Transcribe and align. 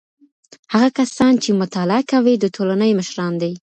هغه 0.73 0.89
کسان 0.99 1.33
چي 1.43 1.49
مطالعه 1.61 2.01
کوي 2.11 2.33
د 2.39 2.45
ټولني 2.55 2.91
مشران 2.99 3.33
دي. 3.41 3.53